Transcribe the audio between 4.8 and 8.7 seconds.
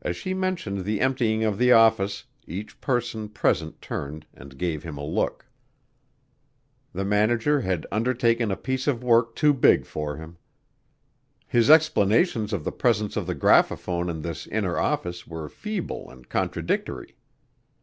him a look. The manager had undertaken a